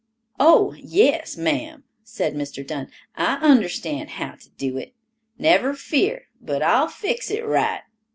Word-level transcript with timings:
"Oh, 0.39 0.73
yes, 0.79 1.37
ma'am," 1.37 1.83
said 2.03 2.33
Mr. 2.33 2.65
Dunn, 2.65 2.89
"I 3.15 3.35
understand 3.35 4.09
how 4.09 4.31
to 4.33 4.49
do 4.57 4.75
it. 4.77 4.95
Never 5.37 5.75
fear 5.75 6.25
but 6.41 6.63
I'll 6.63 6.87
fix 6.87 7.29
it 7.29 7.45
right." 7.45 7.81